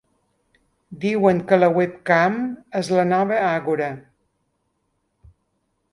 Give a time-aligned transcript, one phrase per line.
[1.03, 2.39] Diuen que la webcam
[2.81, 3.91] és la nova àgora.